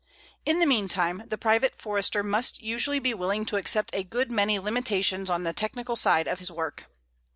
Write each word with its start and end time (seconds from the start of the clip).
In 0.47 0.57
the 0.59 0.65
meantime, 0.65 1.21
the 1.27 1.37
private 1.37 1.79
Forester 1.79 2.23
must 2.23 2.59
usually 2.59 2.97
be 2.97 3.13
willing 3.13 3.45
to 3.45 3.55
accept 3.55 3.93
a 3.93 4.01
good 4.01 4.31
many 4.31 4.57
limitations 4.57 5.29
on 5.29 5.43
the 5.43 5.53
technical 5.53 5.95
side 5.95 6.25
of 6.27 6.39
his 6.39 6.49
work. 6.51 6.87